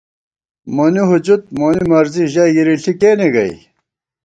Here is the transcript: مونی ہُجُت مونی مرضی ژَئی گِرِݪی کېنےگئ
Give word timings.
مونی 0.75 1.03
ہُجُت 1.09 1.43
مونی 1.57 1.83
مرضی 1.91 2.23
ژَئی 2.33 2.51
گِرِݪی 2.55 2.93
کېنےگئ 2.99 3.51